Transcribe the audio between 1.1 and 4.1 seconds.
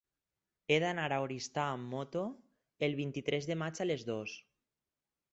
a Oristà amb moto el vint-i-tres de maig a les